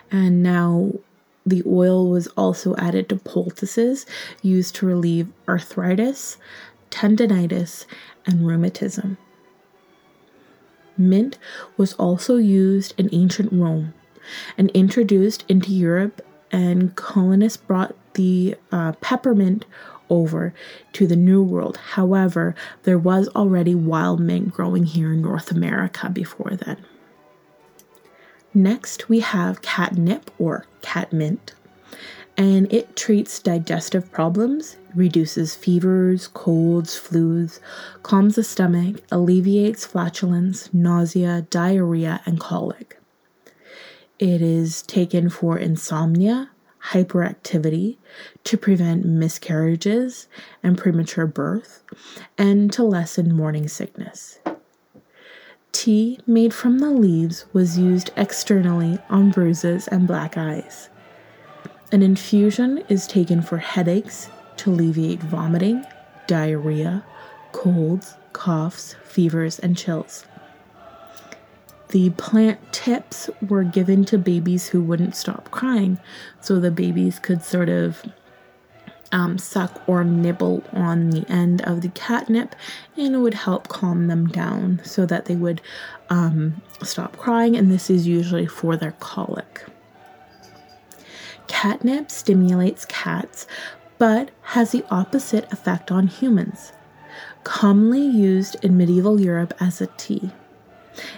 And 0.09 0.41
now 0.41 0.93
the 1.45 1.63
oil 1.67 2.09
was 2.09 2.27
also 2.37 2.73
added 2.77 3.09
to 3.09 3.17
poultices 3.17 4.05
used 4.41 4.75
to 4.75 4.85
relieve 4.85 5.27
arthritis, 5.47 6.37
tendonitis, 6.93 7.85
and 8.25 8.47
rheumatism. 8.47 9.17
Mint 10.95 11.37
was 11.75 11.93
also 11.93 12.37
used 12.37 12.93
in 12.97 13.09
ancient 13.11 13.51
Rome 13.51 13.93
and 14.57 14.69
introduced 14.71 15.43
into 15.49 15.71
Europe, 15.71 16.21
and 16.51 16.95
colonists 16.95 17.57
brought 17.57 17.95
the 18.13 18.55
uh, 18.71 18.91
peppermint 19.01 19.65
over 20.09 20.53
to 20.93 21.07
the 21.07 21.15
New 21.15 21.41
World. 21.41 21.77
However, 21.77 22.53
there 22.83 22.99
was 22.99 23.27
already 23.29 23.73
wild 23.73 24.19
mint 24.19 24.53
growing 24.53 24.83
here 24.83 25.13
in 25.13 25.21
North 25.23 25.49
America 25.49 26.09
before 26.09 26.51
then. 26.51 26.85
Next, 28.53 29.09
we 29.09 29.21
have 29.21 29.63
catnip 29.63 30.29
or 30.37 30.67
catmint 30.83 31.53
and 32.37 32.71
it 32.73 32.95
treats 32.95 33.39
digestive 33.39 34.11
problems, 34.11 34.77
reduces 34.95 35.55
fevers, 35.55 36.27
colds, 36.27 36.95
flus, 36.95 37.59
calms 38.01 38.35
the 38.35 38.43
stomach, 38.43 39.01
alleviates 39.11 39.85
flatulence, 39.85 40.73
nausea, 40.73 41.45
diarrhea, 41.49 42.21
and 42.25 42.39
colic. 42.39 42.99
It 44.19 44.41
is 44.41 44.81
taken 44.83 45.29
for 45.29 45.57
insomnia, 45.57 46.49
hyperactivity, 46.91 47.97
to 48.43 48.57
prevent 48.57 49.05
miscarriages 49.05 50.27
and 50.61 50.77
premature 50.77 51.27
birth, 51.27 51.83
and 52.37 52.71
to 52.73 52.83
lessen 52.83 53.35
morning 53.35 53.67
sickness. 53.67 54.39
Tea 55.71 56.19
made 56.27 56.53
from 56.53 56.79
the 56.79 56.91
leaves 56.91 57.45
was 57.51 57.77
used 57.77 58.11
externally 58.15 58.99
on 59.09 59.31
bruises 59.31 59.87
and 59.87 60.07
black 60.07 60.37
eyes. 60.37 60.89
An 61.93 62.01
infusion 62.01 62.79
is 62.89 63.05
taken 63.05 63.43
for 63.43 63.59
headaches 63.59 64.27
to 64.57 64.71
alleviate 64.71 65.19
vomiting, 65.19 65.85
diarrhea, 66.25 67.05
colds, 67.51 68.15
coughs, 68.33 68.95
fevers, 69.03 69.59
and 69.59 69.77
chills. 69.77 70.25
The 71.89 72.09
plant 72.09 72.73
tips 72.73 73.29
were 73.47 73.63
given 73.63 74.05
to 74.05 74.17
babies 74.17 74.69
who 74.69 74.81
wouldn't 74.81 75.15
stop 75.15 75.51
crying, 75.51 75.99
so 76.41 76.59
the 76.59 76.71
babies 76.71 77.19
could 77.19 77.43
sort 77.43 77.69
of 77.69 78.03
um, 79.11 79.37
suck 79.37 79.87
or 79.87 80.03
nibble 80.03 80.63
on 80.73 81.11
the 81.11 81.29
end 81.29 81.61
of 81.61 81.81
the 81.81 81.89
catnip 81.89 82.55
and 82.97 83.13
it 83.13 83.19
would 83.19 83.35
help 83.35 83.67
calm 83.67 84.07
them 84.07 84.25
down 84.25 84.81
so 84.83 85.05
that 85.05 85.25
they 85.25 85.35
would 85.35 85.61
um, 86.09 86.59
stop 86.81 87.17
crying. 87.17 87.55
And 87.55 87.71
this 87.71 87.91
is 87.91 88.07
usually 88.07 88.47
for 88.47 88.75
their 88.75 88.93
colic. 88.93 89.65
Catnip 91.47 92.09
stimulates 92.11 92.85
cats 92.85 93.47
but 93.97 94.31
has 94.41 94.71
the 94.71 94.83
opposite 94.89 95.51
effect 95.51 95.91
on 95.91 96.07
humans. 96.07 96.73
Commonly 97.43 98.05
used 98.05 98.55
in 98.63 98.77
medieval 98.77 99.19
Europe 99.19 99.53
as 99.59 99.79
a 99.79 99.87
tea, 99.97 100.31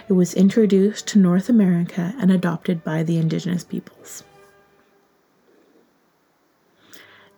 it 0.08 0.12
was 0.12 0.34
introduced 0.34 1.06
to 1.08 1.18
North 1.18 1.48
America 1.48 2.14
and 2.20 2.30
adopted 2.30 2.82
by 2.84 3.02
the 3.02 3.18
indigenous 3.18 3.64
peoples. 3.64 4.24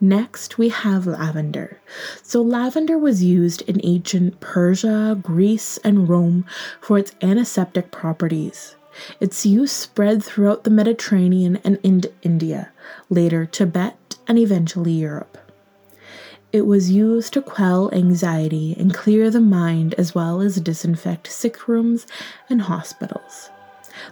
Next, 0.01 0.59
we 0.59 0.69
have 0.69 1.09
lavender. 1.09 1.81
So, 2.23 2.41
lavender 2.41 2.97
was 2.97 3.25
used 3.25 3.63
in 3.63 3.81
ancient 3.83 4.39
Persia, 4.39 5.19
Greece, 5.21 5.79
and 5.79 6.09
Rome 6.09 6.45
for 6.81 6.99
its 6.99 7.13
antiseptic 7.21 7.91
properties. 7.91 8.77
Its 9.21 9.47
use 9.47 9.73
spread 9.73 10.23
throughout 10.23 10.65
the 10.65 10.71
Mediterranean 10.71 11.59
and 11.65 11.79
into 11.83 12.13
India, 12.23 12.71
later 13.11 13.47
Tibet, 13.47 14.17
and 14.27 14.39
eventually 14.39 14.93
Europe. 14.93 15.39
It 16.53 16.67
was 16.67 16.91
used 16.91 17.35
to 17.35 17.43
quell 17.43 17.93
anxiety 17.93 18.75
and 18.79 18.95
clear 18.95 19.31
the 19.31 19.41
mind 19.41 19.95
as 19.99 20.15
well 20.15 20.41
as 20.41 20.61
disinfect 20.61 21.27
sick 21.27 21.69
rooms 21.69 22.07
and 22.49 22.63
hospitals. 22.63 23.51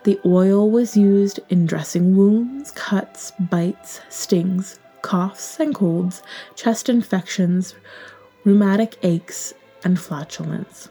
The 0.04 0.20
oil 0.24 0.70
was 0.70 0.96
used 0.96 1.40
in 1.48 1.64
dressing 1.64 2.16
wounds, 2.16 2.72
cuts, 2.72 3.32
bites, 3.38 4.00
stings, 4.10 4.78
coughs 5.00 5.58
and 5.60 5.74
colds, 5.74 6.22
chest 6.54 6.88
infections, 6.88 7.74
rheumatic 8.44 8.96
aches, 9.02 9.54
and 9.84 9.98
flatulence. 9.98 10.88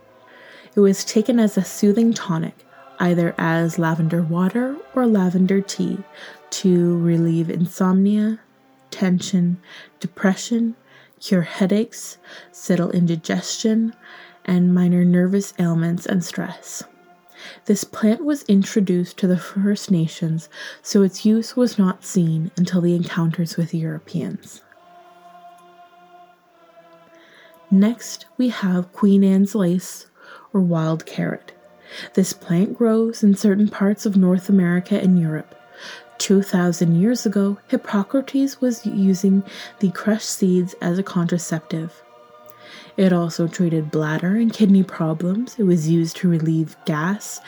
It 0.75 0.79
was 0.79 1.05
taken 1.05 1.39
as 1.39 1.57
a 1.57 1.63
soothing 1.63 2.13
tonic, 2.13 2.64
either 2.99 3.35
as 3.37 3.79
lavender 3.79 4.21
water 4.21 4.75
or 4.93 5.05
lavender 5.05 5.61
tea, 5.61 5.97
to 6.49 6.97
relieve 6.99 7.49
insomnia, 7.49 8.39
tension, 8.91 9.57
depression, 9.99 10.75
cure 11.19 11.41
headaches, 11.41 12.17
settle 12.51 12.91
indigestion, 12.91 13.93
and 14.45 14.73
minor 14.73 15.03
nervous 15.03 15.53
ailments 15.59 16.05
and 16.05 16.23
stress. 16.23 16.83
This 17.65 17.83
plant 17.83 18.23
was 18.23 18.43
introduced 18.43 19.17
to 19.17 19.27
the 19.27 19.37
First 19.37 19.91
Nations, 19.91 20.49
so 20.81 21.03
its 21.03 21.25
use 21.25 21.55
was 21.55 21.77
not 21.77 22.03
seen 22.05 22.51
until 22.57 22.81
the 22.81 22.95
encounters 22.95 23.57
with 23.57 23.73
Europeans. 23.73 24.61
Next, 27.71 28.25
we 28.37 28.49
have 28.49 28.93
Queen 28.93 29.23
Anne's 29.23 29.55
lace 29.55 30.07
or 30.53 30.61
wild 30.61 31.05
carrot. 31.05 31.54
This 32.13 32.33
plant 32.33 32.77
grows 32.77 33.23
in 33.23 33.35
certain 33.35 33.67
parts 33.67 34.05
of 34.05 34.17
North 34.17 34.49
America 34.49 34.99
and 34.99 35.19
Europe. 35.19 35.55
2,000 36.17 36.99
years 36.99 37.25
ago, 37.25 37.57
Hippocrates 37.67 38.61
was 38.61 38.85
using 38.85 39.43
the 39.79 39.91
crushed 39.91 40.29
seeds 40.29 40.73
as 40.81 40.97
a 40.97 41.03
contraceptive. 41.03 42.01
It 42.97 43.11
also 43.11 43.47
treated 43.47 43.91
bladder 43.91 44.35
and 44.37 44.53
kidney 44.53 44.83
problems. 44.83 45.55
It 45.59 45.63
was 45.63 45.89
used 45.89 46.15
to 46.17 46.29
relieve 46.29 46.77
gas 46.85 47.41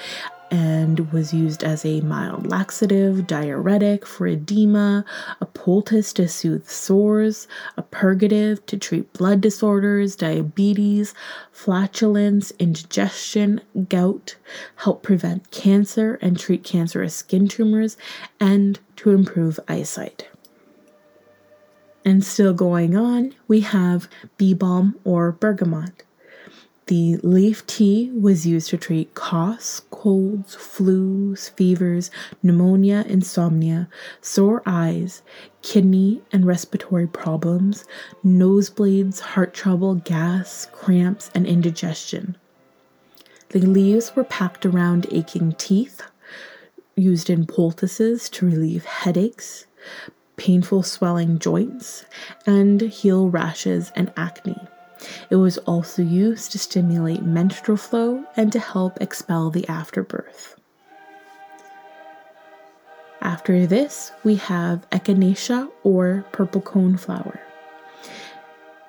and 0.49 1.11
was 1.11 1.33
used 1.33 1.63
as 1.63 1.83
a 1.83 2.01
mild 2.01 2.47
laxative, 2.47 3.27
diuretic 3.27 4.05
for 4.05 4.27
edema, 4.27 5.03
a 5.41 5.45
poultice 5.45 6.13
to 6.13 6.27
soothe 6.27 6.67
sores, 6.67 7.47
a 7.75 7.81
purgative 7.81 8.65
to 8.65 8.77
treat 8.77 9.11
blood 9.13 9.41
disorders, 9.41 10.15
diabetes, 10.15 11.13
flatulence, 11.51 12.51
indigestion, 12.59 13.61
gout, 13.89 14.35
help 14.77 15.03
prevent 15.03 15.51
cancer 15.51 16.17
and 16.21 16.39
treat 16.39 16.63
cancerous 16.63 17.15
skin 17.15 17.47
tumors, 17.47 17.97
and 18.39 18.79
to 18.95 19.11
improve 19.11 19.59
eyesight. 19.67 20.27
And 22.05 22.23
still 22.23 22.53
going 22.53 22.95
on, 22.95 23.35
we 23.49 23.59
have 23.61 24.07
bee 24.37 24.53
balm 24.53 24.97
or 25.03 25.33
bergamot. 25.33 26.03
The 26.85 27.17
leaf 27.17 27.67
tea 27.67 28.09
was 28.11 28.47
used 28.47 28.69
to 28.69 28.77
treat 28.77 29.13
coughs, 29.13 29.81
colds, 29.97 30.55
flus, 30.55 31.49
fevers, 31.49 32.11
pneumonia, 32.43 33.03
insomnia, 33.07 33.89
sore 34.21 34.61
eyes, 34.63 35.23
kidney 35.63 36.21
and 36.31 36.45
respiratory 36.45 37.07
problems, 37.07 37.83
nosebleeds, 38.23 39.19
heart 39.19 39.55
trouble, 39.55 39.95
gas, 39.95 40.67
cramps, 40.71 41.31
and 41.33 41.47
indigestion. 41.47 42.37
The 43.49 43.59
leaves 43.59 44.15
were 44.15 44.23
packed 44.23 44.67
around 44.67 45.07
aching 45.11 45.53
teeth, 45.53 46.03
used 46.95 47.27
in 47.31 47.47
poultices 47.47 48.29
to 48.29 48.45
relieve 48.45 48.85
headaches, 48.85 49.65
painful 50.35 50.83
swelling 50.83 51.39
joints, 51.39 52.05
and 52.45 52.81
heal 52.81 53.29
rashes 53.31 53.91
and 53.95 54.13
acne. 54.15 54.67
It 55.29 55.35
was 55.35 55.57
also 55.59 56.01
used 56.01 56.51
to 56.51 56.59
stimulate 56.59 57.23
menstrual 57.23 57.77
flow 57.77 58.25
and 58.35 58.51
to 58.51 58.59
help 58.59 59.01
expel 59.01 59.49
the 59.49 59.67
afterbirth. 59.67 60.59
After 63.21 63.67
this, 63.67 64.11
we 64.23 64.35
have 64.35 64.89
echinacea 64.91 65.69
or 65.83 66.25
purple 66.31 66.61
cone 66.61 66.97
flower. 66.97 67.41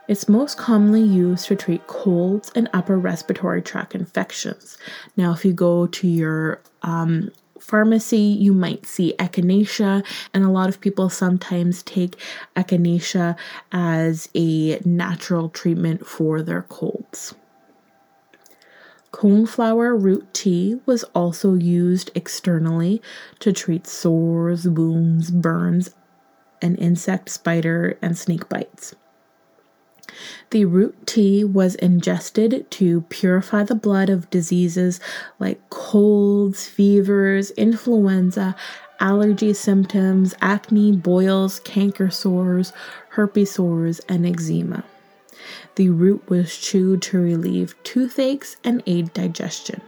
It's 0.07 0.29
most 0.29 0.57
commonly 0.57 1.03
used 1.03 1.49
to 1.49 1.57
treat 1.57 1.87
colds 1.87 2.51
and 2.55 2.69
upper 2.73 2.99
respiratory 2.99 3.61
tract 3.61 3.95
infections. 3.95 4.79
Now, 5.17 5.33
if 5.33 5.45
you 5.45 5.53
go 5.53 5.87
to 5.87 6.07
your 6.09 6.63
um, 6.83 7.31
pharmacy, 7.69 8.17
you 8.17 8.55
might 8.55 8.87
see 8.87 9.15
echinacea, 9.19 10.03
and 10.33 10.43
a 10.43 10.51
lot 10.51 10.71
of 10.71 10.81
people 10.81 11.11
sometimes 11.11 11.83
take 11.83 12.17
echinacea 12.57 13.37
as 13.71 14.31
a 14.35 14.81
natural 14.87 15.51
treatment 15.51 16.07
for 16.07 16.41
their 16.41 16.63
colds. 16.63 17.35
Coneflower 19.13 20.03
root 20.03 20.33
tea 20.33 20.81
was 20.87 21.05
also 21.15 21.55
used 21.55 22.11
externally 22.15 23.03
to 23.39 23.53
treat 23.53 23.87
sores, 23.87 24.67
wounds, 24.67 25.31
burns, 25.31 25.95
and 26.63 26.79
insect, 26.79 27.29
spider, 27.29 27.99
and 28.01 28.17
snake 28.17 28.49
bites. 28.49 28.95
The 30.51 30.65
root 30.65 31.07
tea 31.07 31.45
was 31.45 31.75
ingested 31.75 32.71
to 32.71 33.03
purify 33.03 33.65
the 33.65 33.75
blood 33.75 34.09
of 34.09 34.31
diseases 34.31 34.99
like 35.39 35.69
colds, 35.69 36.67
fevers, 36.67 37.51
influenza, 37.51 38.57
allergy 38.99 39.53
symptoms, 39.53 40.35
acne, 40.41 40.97
boils, 40.97 41.61
canker 41.61 42.11
sores, 42.11 42.73
herpes 43.11 43.53
sores, 43.53 44.01
and 44.09 44.27
eczema. 44.27 44.85
The 45.75 45.91
root 45.91 46.29
was 46.31 46.57
chewed 46.57 47.03
to 47.03 47.19
relieve 47.19 47.75
toothaches 47.85 48.57
and 48.65 48.83
aid 48.87 49.13
digestion. 49.13 49.83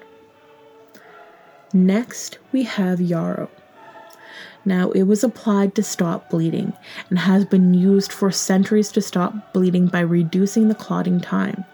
Next, 1.73 2.39
we 2.53 2.65
have 2.65 3.01
yarrow. 3.01 3.51
Now, 4.65 4.91
it 4.91 5.05
was 5.05 5.25
applied 5.25 5.75
to 5.75 5.83
stop 5.83 6.31
bleeding 6.31 6.73
and 7.09 7.19
has 7.19 7.45
been 7.45 7.75
used 7.75 8.13
for 8.13 8.31
centuries 8.31 8.93
to 8.93 9.01
stop 9.01 9.53
bleeding 9.53 9.87
by 9.87 10.01
reducing 10.01 10.69
the 10.69 10.75
clotting 10.75 11.21
time. 11.21 11.65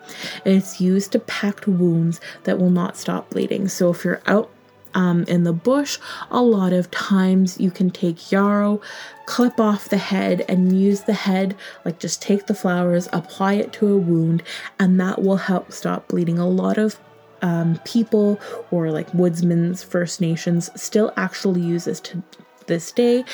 It's 0.44 0.81
used 0.81 1.12
to 1.12 1.18
pack 1.18 1.66
wounds 1.66 2.20
that 2.44 2.59
will 2.59 2.70
not 2.70 2.96
stop 2.96 3.31
bleeding. 3.31 3.68
So, 3.68 3.90
if 3.90 4.05
you're 4.05 4.22
out 4.27 4.51
um, 4.94 5.25
in 5.25 5.44
the 5.44 5.53
bush, 5.53 5.99
a 6.31 6.40
lot 6.40 6.72
of 6.72 6.90
times 6.90 7.61
you 7.61 7.70
can 7.70 7.90
take 7.90 8.33
yarrow, 8.33 8.81
clip 9.27 9.61
off 9.61 9.90
the 9.90 9.99
head, 9.99 10.44
and 10.49 10.81
use 10.81 11.03
the 11.03 11.12
head, 11.12 11.55
like 11.85 11.99
just 11.99 12.22
take 12.22 12.46
the 12.46 12.55
flowers, 12.55 13.09
apply 13.12 13.55
it 13.55 13.72
to 13.75 13.92
a 13.92 13.99
wound, 13.99 14.42
and 14.79 14.99
that 15.01 15.22
will 15.22 15.37
help 15.37 15.70
stop 15.70 16.09
bleeding. 16.09 16.38
A 16.38 16.49
lot 16.49 16.79
of 16.79 16.99
um, 17.42 17.79
people 17.85 18.40
or 18.70 18.90
like 18.90 19.12
woodsmen's 19.12 19.83
First 19.83 20.20
Nations 20.20 20.70
still 20.81 21.12
actually 21.16 21.61
use 21.61 21.85
this 21.85 22.01
to 22.01 22.22
this 22.66 22.92
day 22.92 23.24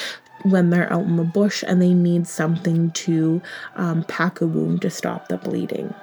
when 0.42 0.70
they're 0.70 0.92
out 0.92 1.04
in 1.04 1.16
the 1.16 1.24
bush 1.24 1.62
and 1.66 1.80
they 1.80 1.94
need 1.94 2.26
something 2.26 2.90
to 2.92 3.40
um, 3.76 4.04
pack 4.04 4.40
a 4.40 4.46
wound 4.46 4.82
to 4.82 4.90
stop 4.90 5.28
the 5.28 5.36
bleeding. 5.36 5.94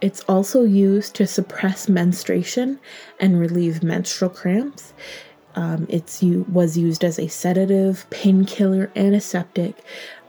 It's 0.00 0.20
also 0.22 0.64
used 0.64 1.14
to 1.14 1.26
suppress 1.26 1.88
menstruation 1.88 2.78
and 3.20 3.40
relieve 3.40 3.82
menstrual 3.82 4.30
cramps. 4.30 4.92
Um, 5.54 5.86
it's 5.88 6.20
was 6.22 6.76
used 6.76 7.04
as 7.04 7.18
a 7.18 7.28
sedative, 7.28 8.08
painkiller, 8.10 8.90
antiseptic, 8.96 9.84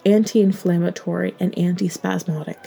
anti-inflammatory, 0.05 1.35
and 1.39 1.51
antispasmodic. 1.55 2.57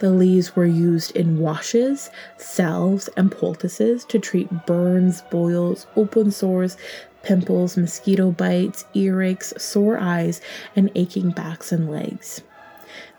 The 0.00 0.10
leaves 0.10 0.56
were 0.56 0.66
used 0.66 1.14
in 1.14 1.38
washes, 1.38 2.10
salves, 2.38 3.08
and 3.16 3.30
poultices 3.30 4.04
to 4.06 4.18
treat 4.18 4.66
burns, 4.66 5.22
boils, 5.30 5.86
open 5.94 6.32
sores, 6.32 6.76
pimples, 7.22 7.76
mosquito 7.76 8.30
bites, 8.30 8.84
earaches, 8.94 9.58
sore 9.60 9.98
eyes, 9.98 10.40
and 10.76 10.90
aching 10.94 11.30
backs 11.30 11.72
and 11.72 11.90
legs. 11.90 12.42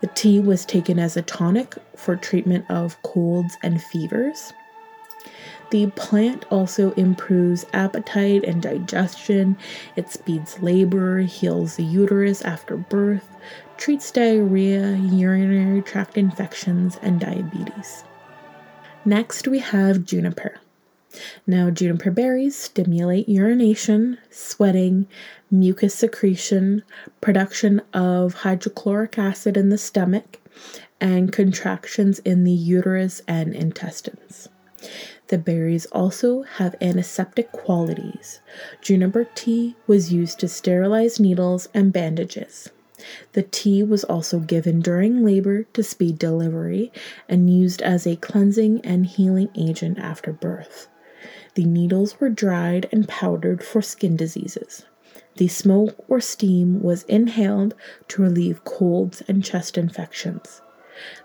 The 0.00 0.06
tea 0.08 0.40
was 0.40 0.64
taken 0.64 0.98
as 0.98 1.16
a 1.16 1.22
tonic 1.22 1.74
for 1.96 2.16
treatment 2.16 2.66
of 2.68 3.00
colds 3.02 3.56
and 3.62 3.82
fevers. 3.82 4.52
The 5.70 5.86
plant 5.96 6.44
also 6.50 6.92
improves 6.92 7.66
appetite 7.72 8.44
and 8.44 8.62
digestion. 8.62 9.56
It 9.96 10.10
speeds 10.10 10.60
labor, 10.60 11.20
heals 11.20 11.76
the 11.76 11.84
uterus 11.84 12.42
after 12.42 12.76
birth, 12.76 13.34
treats 13.76 14.10
diarrhea, 14.10 14.96
urinary 14.96 15.82
tract 15.82 16.16
infections, 16.16 16.98
and 17.02 17.18
diabetes. 17.18 18.04
Next, 19.04 19.48
we 19.48 19.58
have 19.58 20.04
juniper. 20.04 20.60
Now, 21.46 21.70
juniper 21.70 22.10
berries 22.10 22.56
stimulate 22.56 23.28
urination, 23.28 24.18
sweating, 24.30 25.06
mucus 25.50 25.94
secretion, 25.94 26.82
production 27.20 27.80
of 27.92 28.34
hydrochloric 28.34 29.18
acid 29.18 29.56
in 29.56 29.68
the 29.68 29.78
stomach, 29.78 30.40
and 31.00 31.32
contractions 31.32 32.18
in 32.20 32.44
the 32.44 32.52
uterus 32.52 33.22
and 33.28 33.54
intestines. 33.54 34.48
The 35.28 35.38
berries 35.38 35.86
also 35.86 36.42
have 36.42 36.76
antiseptic 36.80 37.50
qualities. 37.52 38.40
Juniper 38.82 39.26
tea 39.34 39.76
was 39.86 40.12
used 40.12 40.38
to 40.40 40.48
sterilize 40.48 41.18
needles 41.18 41.68
and 41.72 41.92
bandages. 41.92 42.70
The 43.32 43.42
tea 43.42 43.82
was 43.82 44.04
also 44.04 44.38
given 44.38 44.80
during 44.80 45.24
labor 45.24 45.64
to 45.64 45.82
speed 45.82 46.18
delivery 46.18 46.92
and 47.28 47.50
used 47.50 47.82
as 47.82 48.06
a 48.06 48.16
cleansing 48.16 48.80
and 48.82 49.06
healing 49.06 49.48
agent 49.56 49.98
after 49.98 50.32
birth. 50.32 50.88
The 51.54 51.64
needles 51.64 52.18
were 52.20 52.30
dried 52.30 52.88
and 52.90 53.06
powdered 53.06 53.62
for 53.62 53.80
skin 53.80 54.16
diseases. 54.16 54.84
The 55.36 55.48
smoke 55.48 56.04
or 56.08 56.20
steam 56.20 56.82
was 56.82 57.04
inhaled 57.04 57.74
to 58.08 58.22
relieve 58.22 58.64
colds 58.64 59.22
and 59.28 59.44
chest 59.44 59.78
infections. 59.78 60.62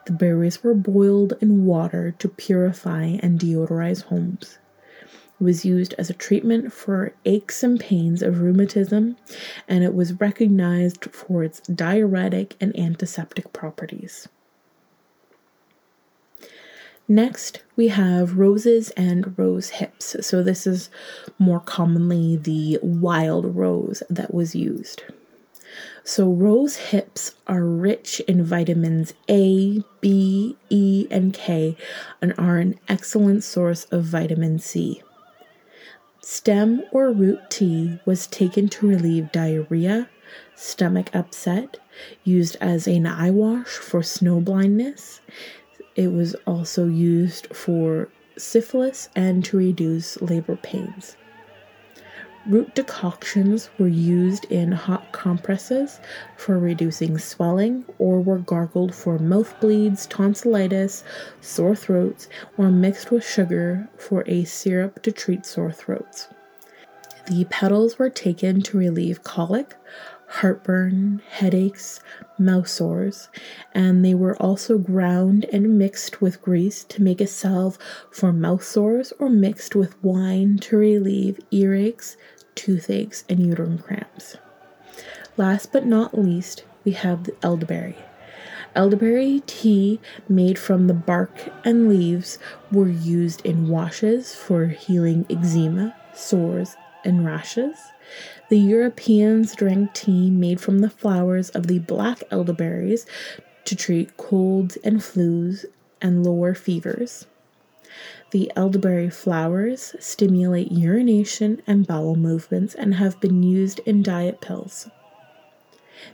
The 0.05 0.13
berries 0.13 0.63
were 0.63 0.73
boiled 0.73 1.33
in 1.41 1.65
water 1.65 2.15
to 2.19 2.27
purify 2.27 3.17
and 3.21 3.39
deodorize 3.39 4.03
homes. 4.03 4.57
It 5.39 5.43
was 5.43 5.63
used 5.65 5.93
as 5.97 6.09
a 6.09 6.13
treatment 6.13 6.73
for 6.73 7.13
aches 7.25 7.63
and 7.63 7.79
pains 7.79 8.21
of 8.21 8.41
rheumatism, 8.41 9.15
and 9.67 9.83
it 9.83 9.93
was 9.93 10.19
recognized 10.19 11.05
for 11.05 11.43
its 11.43 11.59
diuretic 11.61 12.55
and 12.59 12.77
antiseptic 12.77 13.53
properties. 13.53 14.27
Next, 17.11 17.63
we 17.75 17.87
have 17.87 18.37
roses 18.37 18.91
and 18.91 19.35
rose 19.35 19.69
hips. 19.69 20.15
So, 20.21 20.43
this 20.43 20.67
is 20.67 20.91
more 21.39 21.59
commonly 21.59 22.37
the 22.37 22.77
wild 22.83 23.55
rose 23.55 24.03
that 24.11 24.31
was 24.31 24.53
used. 24.53 25.01
So, 26.03 26.31
rose 26.31 26.75
hips 26.75 27.33
are 27.47 27.65
rich 27.65 28.19
in 28.27 28.43
vitamins 28.43 29.15
A, 29.27 29.83
B, 30.01 30.55
E, 30.69 31.07
and 31.09 31.33
K 31.33 31.75
and 32.21 32.35
are 32.37 32.57
an 32.57 32.79
excellent 32.87 33.43
source 33.43 33.85
of 33.85 34.03
vitamin 34.03 34.59
C. 34.59 35.01
Stem 36.21 36.83
or 36.91 37.11
root 37.11 37.39
tea 37.49 37.99
was 38.05 38.27
taken 38.27 38.69
to 38.69 38.87
relieve 38.87 39.31
diarrhea, 39.31 40.07
stomach 40.55 41.09
upset, 41.15 41.77
used 42.23 42.55
as 42.61 42.87
an 42.87 43.07
eye 43.07 43.31
wash 43.31 43.69
for 43.77 44.03
snow 44.03 44.39
blindness. 44.39 45.21
It 45.95 46.11
was 46.13 46.35
also 46.47 46.87
used 46.87 47.53
for 47.55 48.09
syphilis 48.37 49.09
and 49.15 49.43
to 49.45 49.57
reduce 49.57 50.21
labor 50.21 50.55
pains. 50.55 51.15
Root 52.47 52.73
decoctions 52.73 53.69
were 53.77 53.87
used 53.87 54.45
in 54.45 54.71
hot 54.71 55.11
compresses 55.11 55.99
for 56.37 56.57
reducing 56.57 57.17
swelling 57.17 57.85
or 57.97 58.21
were 58.21 58.39
gargled 58.39 58.95
for 58.95 59.19
mouth 59.19 59.59
bleeds, 59.59 60.07
tonsillitis, 60.07 61.03
sore 61.41 61.75
throats, 61.75 62.29
or 62.57 62.71
mixed 62.71 63.11
with 63.11 63.25
sugar 63.25 63.89
for 63.97 64.23
a 64.25 64.45
syrup 64.45 65.03
to 65.03 65.11
treat 65.11 65.45
sore 65.45 65.71
throats. 65.71 66.29
The 67.27 67.45
petals 67.45 67.99
were 67.99 68.09
taken 68.09 68.61
to 68.63 68.77
relieve 68.77 69.23
colic, 69.23 69.75
heartburn, 70.29 71.21
headaches, 71.29 71.99
mouth 72.37 72.67
sores, 72.67 73.29
and 73.73 74.05
they 74.05 74.13
were 74.13 74.37
also 74.37 74.77
ground 74.77 75.45
and 75.51 75.77
mixed 75.77 76.21
with 76.21 76.41
grease 76.41 76.83
to 76.83 77.01
make 77.01 77.19
a 77.19 77.27
salve 77.27 77.77
for 78.11 78.31
mouth 78.31 78.63
sores 78.63 79.11
or 79.19 79.29
mixed 79.29 79.75
with 79.75 80.01
wine 80.03 80.57
to 80.57 80.77
relieve 80.77 81.39
earaches, 81.51 82.15
toothaches, 82.53 83.23
and 83.27 83.39
uterine 83.39 83.79
cramps. 83.79 84.37
Last 85.35 85.71
but 85.71 85.85
not 85.85 86.17
least, 86.17 86.63
we 86.85 86.91
have 86.91 87.23
the 87.23 87.35
elderberry. 87.41 87.97
Elderberry 88.75 89.41
tea 89.47 89.99
made 90.27 90.59
from 90.59 90.85
the 90.85 90.93
bark 90.93 91.49
and 91.65 91.89
leaves 91.89 92.37
were 92.71 92.87
used 92.87 93.43
in 93.45 93.67
washes 93.67 94.35
for 94.35 94.67
healing 94.67 95.25
eczema, 95.29 95.95
sores, 96.13 96.75
and 97.03 97.25
rashes. 97.25 97.75
The 98.49 98.59
Europeans 98.59 99.55
drank 99.55 99.93
tea 99.93 100.29
made 100.29 100.59
from 100.59 100.79
the 100.79 100.89
flowers 100.89 101.49
of 101.49 101.67
the 101.67 101.79
black 101.79 102.23
elderberries 102.31 103.05
to 103.65 103.75
treat 103.75 104.17
colds 104.17 104.77
and 104.83 104.99
flus 104.99 105.65
and 106.01 106.23
lower 106.23 106.53
fevers. 106.53 107.27
The 108.31 108.51
elderberry 108.55 109.09
flowers 109.09 109.95
stimulate 109.99 110.71
urination 110.71 111.61
and 111.65 111.87
bowel 111.87 112.15
movements 112.15 112.75
and 112.75 112.95
have 112.95 113.19
been 113.19 113.41
used 113.43 113.79
in 113.85 114.03
diet 114.03 114.41
pills. 114.41 114.89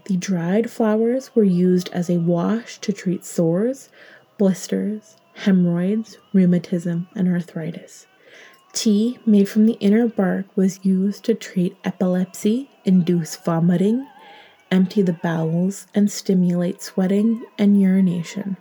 The 0.06 0.18
dried 0.18 0.72
flowers 0.72 1.36
were 1.36 1.44
used 1.44 1.90
as 1.90 2.10
a 2.10 2.18
wash 2.18 2.80
to 2.80 2.94
treat 2.94 3.24
sores, 3.24 3.90
blisters, 4.38 5.16
hemorrhoids, 5.34 6.18
rheumatism, 6.34 7.08
and 7.16 7.28
arthritis. 7.28 8.08
Tea 8.76 9.18
made 9.26 9.48
from 9.48 9.68
the 9.68 9.78
inner 9.80 10.06
bark 10.06 10.46
was 10.58 10.84
used 10.84 11.24
to 11.24 11.34
treat 11.34 11.78
epilepsy, 11.86 12.70
induce 12.84 13.38
vomiting, 13.38 14.06
empty 14.70 15.02
the 15.02 15.14
bowels, 15.14 15.88
and 15.96 16.12
stimulate 16.12 16.82
sweating 16.82 17.46
and 17.58 17.82
urination. 17.82 18.58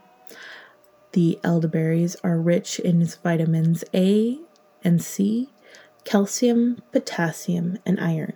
The 1.12 1.40
elderberries 1.42 2.16
are 2.22 2.38
rich 2.40 2.78
in 2.78 3.04
vitamins 3.04 3.82
A 3.92 4.38
and 4.84 5.02
C, 5.02 5.50
calcium, 6.04 6.80
potassium, 6.92 7.78
and 7.84 7.98
iron. 7.98 8.34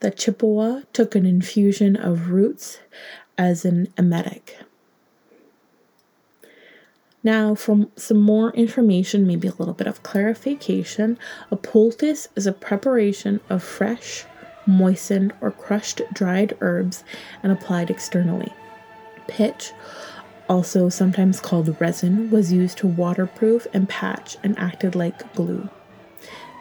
The 0.00 0.10
Chippewa 0.10 0.82
took 0.92 1.14
an 1.14 1.24
infusion 1.24 1.96
of 1.96 2.28
roots 2.30 2.80
as 3.38 3.64
an 3.64 3.88
emetic. 3.96 4.58
Now, 7.24 7.54
for 7.54 7.86
some 7.96 8.18
more 8.18 8.50
information, 8.52 9.26
maybe 9.26 9.48
a 9.48 9.54
little 9.58 9.74
bit 9.74 9.86
of 9.86 10.02
clarification, 10.02 11.18
a 11.50 11.56
poultice 11.56 12.28
is 12.34 12.46
a 12.46 12.52
preparation 12.52 13.40
of 13.48 13.62
fresh, 13.62 14.24
moistened, 14.66 15.32
or 15.40 15.52
crushed 15.52 16.02
dried 16.12 16.56
herbs 16.60 17.04
and 17.42 17.52
applied 17.52 17.90
externally. 17.90 18.52
Pitch 19.28 19.72
also 20.48 20.88
sometimes 20.88 21.40
called 21.40 21.80
resin, 21.80 22.30
was 22.30 22.52
used 22.52 22.78
to 22.78 22.86
waterproof 22.86 23.66
and 23.72 23.88
patch 23.88 24.36
and 24.42 24.58
acted 24.58 24.94
like 24.94 25.32
glue. 25.34 25.68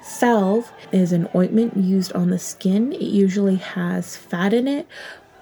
Salve 0.04 0.71
is 0.91 1.12
an 1.12 1.28
ointment 1.36 1.76
used 1.78 2.13
on 2.13 2.30
the 2.30 2.39
skin. 2.39 2.93
It 2.93 3.02
usually 3.02 3.58
has 3.58 4.15
fat 4.15 4.54
in 4.54 4.67
it, 4.67 4.88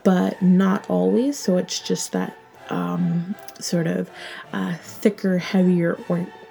but 0.03 0.41
not 0.41 0.89
always, 0.89 1.37
so 1.37 1.57
it's 1.57 1.79
just 1.79 2.11
that 2.13 2.35
um, 2.69 3.35
sort 3.59 3.87
of 3.87 4.09
uh, 4.53 4.75
thicker, 4.81 5.37
heavier 5.37 5.97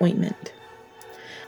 ointment. 0.00 0.52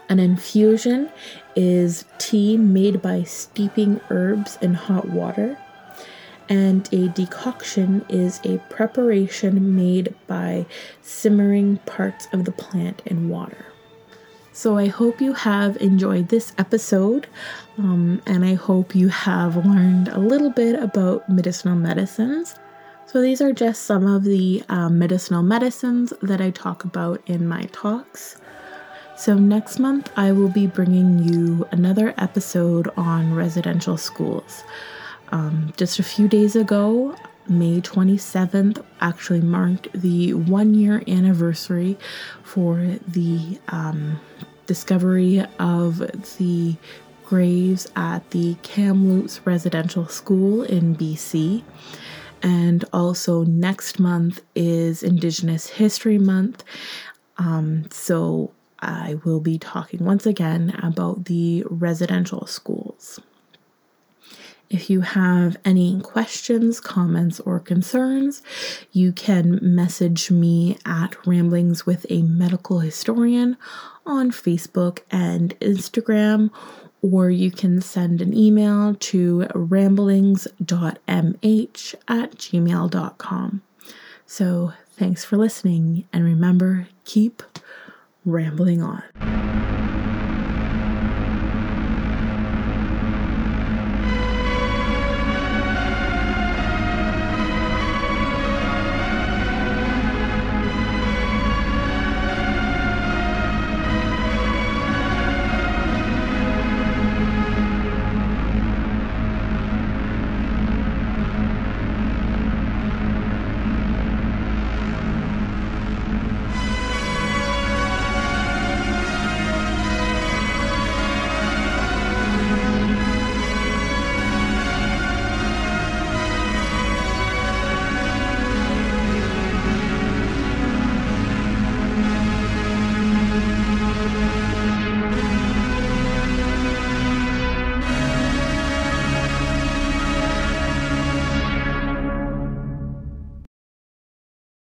An 0.09 0.19
infusion 0.19 1.09
is 1.55 2.05
tea 2.17 2.57
made 2.57 3.01
by 3.01 3.23
steeping 3.23 4.01
herbs 4.09 4.57
in 4.61 4.73
hot 4.73 5.07
water 5.07 5.57
and 6.51 6.89
a 6.91 7.07
decoction 7.07 8.05
is 8.09 8.41
a 8.43 8.57
preparation 8.69 9.73
made 9.73 10.13
by 10.27 10.65
simmering 11.01 11.77
parts 11.85 12.27
of 12.33 12.43
the 12.43 12.51
plant 12.51 13.01
in 13.05 13.29
water. 13.29 13.67
So, 14.51 14.77
I 14.77 14.87
hope 14.87 15.21
you 15.21 15.31
have 15.31 15.77
enjoyed 15.77 16.27
this 16.27 16.51
episode, 16.57 17.27
um, 17.77 18.21
and 18.25 18.43
I 18.43 18.55
hope 18.55 18.93
you 18.93 19.07
have 19.07 19.65
learned 19.65 20.09
a 20.09 20.19
little 20.19 20.49
bit 20.49 20.77
about 20.77 21.29
medicinal 21.29 21.77
medicines. 21.77 22.55
So, 23.11 23.21
these 23.21 23.41
are 23.41 23.51
just 23.51 23.83
some 23.83 24.07
of 24.07 24.23
the 24.23 24.63
um, 24.69 24.97
medicinal 24.97 25.43
medicines 25.43 26.13
that 26.21 26.39
I 26.39 26.49
talk 26.49 26.85
about 26.85 27.21
in 27.25 27.45
my 27.45 27.63
talks. 27.73 28.37
So, 29.17 29.33
next 29.33 29.79
month, 29.79 30.09
I 30.15 30.31
will 30.31 30.47
be 30.47 30.65
bringing 30.65 31.19
you 31.19 31.67
another 31.71 32.13
episode 32.17 32.89
on 32.95 33.35
residential 33.35 33.97
schools. 33.97 34.63
Um, 35.33 35.73
just 35.75 35.99
a 35.99 36.03
few 36.03 36.29
days 36.29 36.55
ago, 36.55 37.13
May 37.49 37.81
27th 37.81 38.81
actually 39.01 39.41
marked 39.41 39.91
the 39.91 40.33
one 40.33 40.73
year 40.73 41.03
anniversary 41.05 41.97
for 42.43 42.77
the 43.05 43.59
um, 43.67 44.21
discovery 44.67 45.43
of 45.59 45.97
the 46.37 46.77
graves 47.25 47.91
at 47.97 48.31
the 48.31 48.55
Kamloops 48.63 49.45
Residential 49.45 50.07
School 50.07 50.63
in 50.63 50.95
BC. 50.95 51.63
And 52.43 52.85
also, 52.91 53.43
next 53.43 53.99
month 53.99 54.41
is 54.55 55.03
Indigenous 55.03 55.67
History 55.67 56.17
Month. 56.17 56.63
Um, 57.37 57.85
so, 57.91 58.51
I 58.79 59.19
will 59.23 59.39
be 59.39 59.59
talking 59.59 60.03
once 60.03 60.25
again 60.25 60.77
about 60.81 61.25
the 61.25 61.63
residential 61.69 62.47
schools. 62.47 63.19
If 64.71 64.89
you 64.89 65.01
have 65.01 65.57
any 65.65 65.99
questions, 65.99 66.79
comments, 66.79 67.41
or 67.41 67.59
concerns, 67.59 68.41
you 68.93 69.11
can 69.11 69.59
message 69.61 70.31
me 70.31 70.77
at 70.85 71.27
Ramblings 71.27 71.85
with 71.85 72.05
a 72.09 72.21
Medical 72.21 72.79
Historian 72.79 73.57
on 74.05 74.31
Facebook 74.31 74.99
and 75.11 75.59
Instagram, 75.59 76.51
or 77.01 77.29
you 77.29 77.51
can 77.51 77.81
send 77.81 78.21
an 78.21 78.33
email 78.35 78.95
to 78.95 79.47
ramblings.mh 79.55 80.55
at 82.07 82.31
gmail.com. 82.35 83.61
So, 84.25 84.73
thanks 84.91 85.25
for 85.25 85.37
listening, 85.37 86.05
and 86.13 86.23
remember, 86.23 86.87
keep 87.05 87.43
rambling 88.23 88.81
on. 88.81 89.03